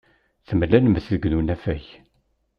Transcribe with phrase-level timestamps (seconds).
[0.47, 1.83] Temlalemt deg unafag.